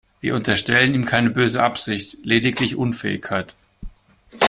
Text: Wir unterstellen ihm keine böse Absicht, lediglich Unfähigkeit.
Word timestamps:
Wir 0.19 0.33
unterstellen 0.33 0.95
ihm 0.95 1.05
keine 1.05 1.29
böse 1.29 1.61
Absicht, 1.61 2.17
lediglich 2.23 2.75
Unfähigkeit. 2.75 3.53